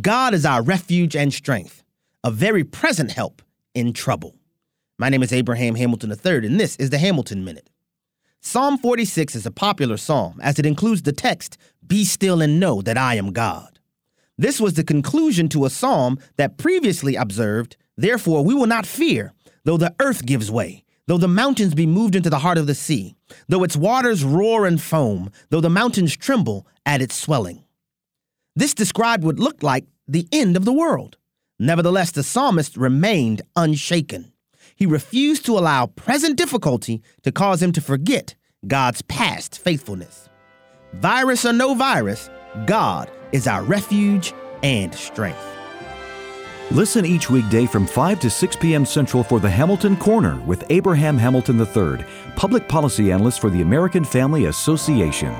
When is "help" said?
3.10-3.42